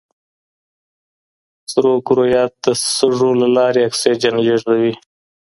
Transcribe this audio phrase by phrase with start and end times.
[1.71, 2.65] سرو کرویات د
[2.95, 4.93] سږو له لارې اکسیجن لېږدوي.